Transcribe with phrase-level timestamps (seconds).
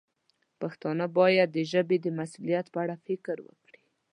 [0.61, 3.81] پښتانه باید د ژبې د مسوولیت په اړه فکر وکړي.